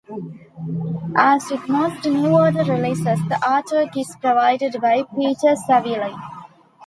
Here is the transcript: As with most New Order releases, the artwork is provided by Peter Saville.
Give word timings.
As 1.15 1.51
with 1.51 1.69
most 1.69 2.05
New 2.07 2.33
Order 2.35 2.63
releases, 2.63 3.19
the 3.29 3.37
artwork 3.43 3.95
is 3.95 4.15
provided 4.19 4.81
by 4.81 5.03
Peter 5.15 5.55
Saville. 5.55 6.15